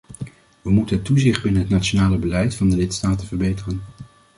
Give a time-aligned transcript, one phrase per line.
[0.61, 3.81] We moeten het toezicht binnen het nationale beleid van de lidstaten verbeteren.